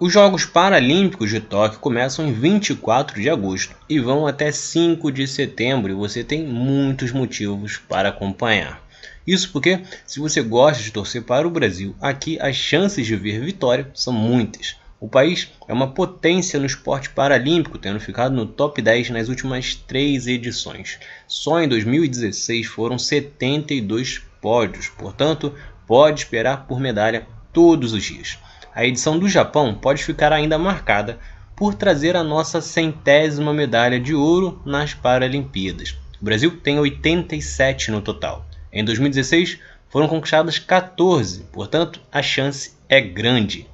Os 0.00 0.14
Jogos 0.14 0.46
Paralímpicos 0.46 1.28
de 1.28 1.40
Tóquio 1.40 1.78
começam 1.78 2.26
em 2.26 2.32
24 2.32 3.20
de 3.20 3.28
agosto 3.28 3.76
e 3.86 4.00
vão 4.00 4.26
até 4.26 4.50
5 4.50 5.12
de 5.12 5.28
setembro 5.28 5.92
e 5.92 5.94
você 5.94 6.24
tem 6.24 6.42
muitos 6.42 7.12
motivos 7.12 7.76
para 7.76 8.08
acompanhar. 8.08 8.82
Isso 9.26 9.52
porque, 9.52 9.82
se 10.06 10.18
você 10.18 10.40
gosta 10.40 10.82
de 10.82 10.90
torcer 10.90 11.22
para 11.24 11.46
o 11.46 11.50
Brasil, 11.50 11.94
aqui 12.00 12.38
as 12.40 12.56
chances 12.56 13.06
de 13.06 13.14
ver 13.14 13.44
vitória 13.44 13.90
são 13.92 14.10
muitas. 14.10 14.74
O 14.98 15.06
país 15.06 15.50
é 15.68 15.72
uma 15.74 15.92
potência 15.92 16.58
no 16.58 16.64
esporte 16.64 17.10
paralímpico, 17.10 17.76
tendo 17.76 18.00
ficado 18.00 18.34
no 18.34 18.46
top 18.46 18.80
10 18.80 19.10
nas 19.10 19.28
últimas 19.28 19.74
três 19.74 20.26
edições. 20.26 20.98
Só 21.28 21.60
em 21.60 21.68
2016 21.68 22.66
foram 22.68 22.98
72 22.98 24.22
pódios, 24.40 24.88
portanto, 24.88 25.54
pode 25.86 26.20
esperar 26.20 26.66
por 26.66 26.80
medalha 26.80 27.26
todos 27.52 27.92
os 27.92 28.02
dias 28.02 28.38
a 28.74 28.86
edição 28.86 29.18
do 29.18 29.28
Japão 29.28 29.74
pode 29.74 30.04
ficar 30.04 30.32
ainda 30.32 30.58
marcada 30.58 31.18
por 31.56 31.74
trazer 31.74 32.16
a 32.16 32.24
nossa 32.24 32.60
centésima 32.60 33.52
medalha 33.52 34.00
de 34.00 34.14
ouro 34.14 34.62
nas 34.64 34.94
Paralimpíadas. 34.94 35.96
O 36.20 36.24
Brasil 36.24 36.56
tem 36.62 36.78
87 36.78 37.90
no 37.90 38.00
total. 38.00 38.46
Em 38.72 38.84
2016 38.84 39.58
foram 39.88 40.08
conquistadas 40.08 40.58
14, 40.58 41.44
portanto 41.52 42.00
a 42.12 42.22
chance 42.22 42.72
é 42.88 43.00
grande. 43.00 43.68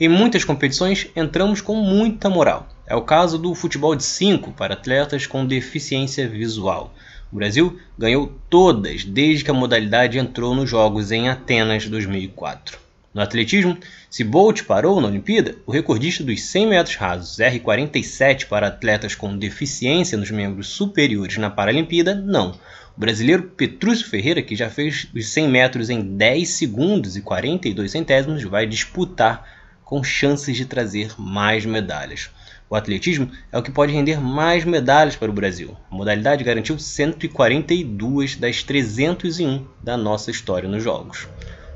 Em 0.00 0.08
muitas 0.08 0.44
competições 0.44 1.08
entramos 1.14 1.60
com 1.60 1.76
muita 1.76 2.30
moral. 2.30 2.68
É 2.86 2.96
o 2.96 3.02
caso 3.02 3.38
do 3.38 3.54
futebol 3.54 3.94
de 3.94 4.02
5 4.02 4.52
para 4.52 4.74
atletas 4.74 5.26
com 5.26 5.46
deficiência 5.46 6.26
visual. 6.26 6.92
O 7.32 7.36
Brasil 7.36 7.80
ganhou 7.98 8.38
todas 8.50 9.04
desde 9.04 9.42
que 9.42 9.50
a 9.50 9.54
modalidade 9.54 10.18
entrou 10.18 10.54
nos 10.54 10.68
Jogos 10.68 11.10
em 11.10 11.30
Atenas 11.30 11.88
2004. 11.88 12.78
No 13.14 13.22
atletismo, 13.22 13.78
se 14.10 14.22
Bolt 14.22 14.64
parou 14.64 15.00
na 15.00 15.08
Olimpíada, 15.08 15.56
o 15.64 15.72
recordista 15.72 16.22
dos 16.22 16.42
100 16.42 16.66
metros 16.66 16.96
rasos 16.96 17.38
R47 17.38 18.48
para 18.48 18.66
atletas 18.66 19.14
com 19.14 19.34
deficiência 19.36 20.18
nos 20.18 20.30
membros 20.30 20.68
superiores 20.68 21.38
na 21.38 21.48
Paralimpíada, 21.48 22.14
não. 22.14 22.50
O 22.94 23.00
brasileiro 23.00 23.44
Petrúcio 23.44 24.10
Ferreira, 24.10 24.42
que 24.42 24.54
já 24.54 24.68
fez 24.68 25.08
os 25.14 25.26
100 25.28 25.48
metros 25.48 25.88
em 25.88 26.02
10 26.02 26.46
segundos 26.50 27.16
e 27.16 27.22
42 27.22 27.90
centésimos, 27.90 28.42
vai 28.42 28.66
disputar 28.66 29.48
com 29.82 30.04
chances 30.04 30.54
de 30.54 30.66
trazer 30.66 31.14
mais 31.18 31.64
medalhas. 31.64 32.30
O 32.72 32.74
atletismo 32.74 33.30
é 33.52 33.58
o 33.58 33.62
que 33.62 33.70
pode 33.70 33.92
render 33.92 34.18
mais 34.18 34.64
medalhas 34.64 35.14
para 35.14 35.28
o 35.28 35.34
Brasil. 35.34 35.76
A 35.90 35.94
modalidade 35.94 36.42
garantiu 36.42 36.78
142 36.78 38.36
das 38.36 38.62
301 38.62 39.66
da 39.82 39.94
nossa 39.94 40.30
história 40.30 40.66
nos 40.66 40.82
Jogos. 40.82 41.28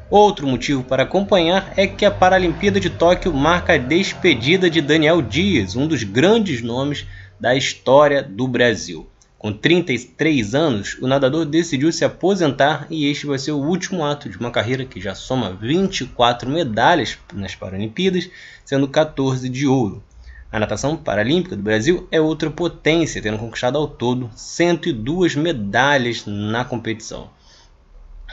Outro 0.09 0.47
motivo 0.47 0.83
para 0.83 1.03
acompanhar 1.03 1.71
é 1.77 1.87
que 1.87 2.07
a 2.07 2.11
Paralimpíada 2.11 2.81
de 2.81 2.89
Tóquio 2.89 3.31
marca 3.31 3.75
a 3.75 3.77
despedida 3.77 4.71
de 4.71 4.81
Daniel 4.81 5.21
Dias, 5.21 5.77
um 5.77 5.87
dos 5.87 6.03
grandes 6.03 6.63
nomes 6.63 7.07
da 7.39 7.55
história 7.55 8.23
do 8.23 8.49
Brasil. 8.49 9.07
Com 9.37 9.53
33 9.53 10.55
anos, 10.55 10.97
o 11.03 11.07
nadador 11.07 11.45
decidiu 11.45 11.93
se 11.93 12.07
aposentar 12.07 12.87
e 12.89 13.05
este 13.11 13.27
vai 13.27 13.39
ser 13.39 13.53
o 13.53 13.63
último 13.63 14.03
ato 14.03 14.31
de 14.31 14.39
uma 14.39 14.51
carreira 14.51 14.87
que 14.87 14.99
já 14.99 15.15
soma 15.15 15.53
24 15.61 16.49
medalhas 16.49 17.19
nas 17.35 17.55
Paralimpíadas, 17.55 18.31
sendo 18.65 18.89
14 18.89 19.51
de 19.51 19.67
ouro. 19.67 20.03
A 20.51 20.61
natação 20.61 20.97
paralímpica 20.97 21.57
do 21.57 21.63
Brasil 21.63 22.07
é 22.11 22.21
outra 22.21 22.51
potência, 22.51 23.21
tendo 23.21 23.39
conquistado 23.39 23.77
ao 23.77 23.89
todo 23.89 24.31
102 24.35 25.35
medalhas 25.35 26.25
na 26.25 26.65
competição. 26.65 27.31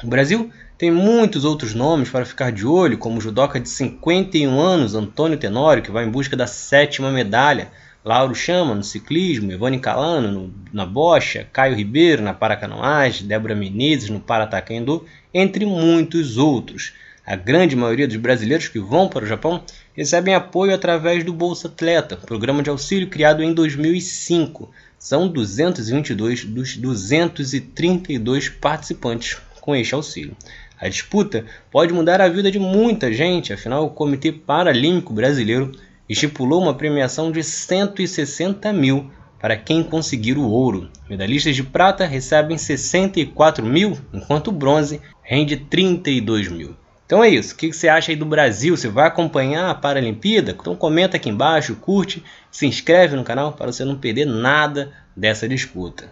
O 0.03 0.07
Brasil 0.07 0.51
tem 0.77 0.91
muitos 0.91 1.43
outros 1.43 1.73
nomes 1.73 2.09
para 2.09 2.25
ficar 2.25 2.51
de 2.51 2.67
olho, 2.67 2.97
como 2.97 3.17
o 3.17 3.21
judoca 3.21 3.59
de 3.59 3.67
51 3.69 4.59
anos, 4.59 4.95
Antônio 4.95 5.37
Tenório, 5.37 5.81
que 5.81 5.91
vai 5.91 6.05
em 6.05 6.11
busca 6.11 6.35
da 6.35 6.45
sétima 6.45 7.11
medalha, 7.11 7.71
Lauro 8.03 8.35
Chama 8.35 8.75
no 8.75 8.83
ciclismo, 8.83 9.51
Ivone 9.51 9.79
Calano 9.79 10.29
no, 10.29 10.53
na 10.73 10.85
bocha, 10.85 11.47
Caio 11.53 11.75
Ribeiro 11.75 12.21
na 12.21 12.33
paracanoagem, 12.33 13.25
Débora 13.25 13.55
Menezes 13.55 14.09
no 14.09 14.19
parataquendo, 14.19 15.05
entre 15.33 15.65
muitos 15.65 16.37
outros. 16.37 16.93
A 17.25 17.37
grande 17.37 17.73
maioria 17.73 18.05
dos 18.05 18.17
brasileiros 18.17 18.67
que 18.67 18.79
vão 18.79 19.07
para 19.07 19.23
o 19.23 19.27
Japão 19.27 19.63
recebem 19.95 20.35
apoio 20.35 20.75
através 20.75 21.23
do 21.23 21.31
Bolsa 21.31 21.69
Atleta, 21.69 22.17
programa 22.17 22.61
de 22.61 22.69
auxílio 22.69 23.09
criado 23.09 23.41
em 23.41 23.53
2005. 23.53 24.69
São 24.99 25.29
222 25.29 26.43
dos 26.43 26.75
232 26.75 28.49
participantes 28.49 29.37
com 29.61 29.73
este 29.73 29.95
auxílio. 29.95 30.35
A 30.77 30.89
disputa 30.89 31.45
pode 31.71 31.93
mudar 31.93 32.19
a 32.19 32.27
vida 32.27 32.51
de 32.51 32.59
muita 32.59 33.13
gente, 33.13 33.53
afinal, 33.53 33.85
o 33.85 33.91
Comitê 33.91 34.33
Paralímpico 34.33 35.13
Brasileiro 35.13 35.71
estipulou 36.09 36.61
uma 36.61 36.73
premiação 36.73 37.31
de 37.31 37.41
160 37.41 38.73
mil 38.73 39.09
para 39.39 39.55
quem 39.55 39.81
conseguir 39.81 40.37
o 40.37 40.49
ouro. 40.49 40.89
Medalhistas 41.09 41.55
de 41.55 41.63
prata 41.63 42.05
recebem 42.05 42.57
64 42.57 43.65
mil, 43.65 43.97
enquanto 44.13 44.49
o 44.49 44.51
bronze 44.51 44.99
rende 45.21 45.55
32 45.55 46.49
mil. 46.49 46.75
Então 47.13 47.23
é 47.23 47.29
isso. 47.29 47.53
O 47.53 47.57
que 47.57 47.71
você 47.71 47.87
acha 47.87 48.11
aí 48.11 48.15
do 48.15 48.25
Brasil? 48.25 48.75
Você 48.75 48.87
vai 48.87 49.05
acompanhar 49.05 49.69
a 49.69 49.75
Paralimpíada? 49.75 50.49
Então 50.59 50.75
comenta 50.75 51.15
aqui 51.15 51.29
embaixo, 51.29 51.75
curte, 51.75 52.23
se 52.49 52.65
inscreve 52.65 53.15
no 53.15 53.23
canal 53.23 53.53
para 53.53 53.71
você 53.71 53.85
não 53.85 53.95
perder 53.95 54.25
nada 54.25 54.91
dessa 55.15 55.47
disputa. 55.47 56.11